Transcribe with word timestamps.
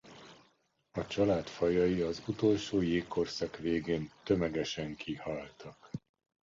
A 0.91 1.07
család 1.07 1.47
fajai 1.47 2.01
az 2.01 2.23
utolsó 2.27 2.81
jégkorszak 2.81 3.57
végén 3.57 4.11
tömegesen 4.23 4.95
kihaltak. 4.95 5.89